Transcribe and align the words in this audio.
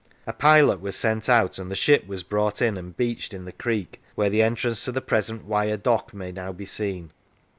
A 0.25 0.33
pilot 0.33 0.81
was 0.81 0.95
sent 0.95 1.29
out, 1.29 1.59
and 1.59 1.69
the 1.69 1.75
ship 1.75 2.07
was 2.07 2.23
brought 2.23 2.59
in 2.59 2.75
and 2.75 2.97
beached 2.97 3.35
in 3.35 3.45
the 3.45 3.51
creek 3.51 4.01
where 4.15 4.31
the 4.31 4.41
entrance 4.41 4.83
to 4.85 4.91
the 4.91 4.99
present 4.99 5.45
Wyre 5.45 5.77
dock 5.77 6.11
may 6.11 6.31
now 6.31 6.51
be 6.51 6.65
seen. 6.65 7.11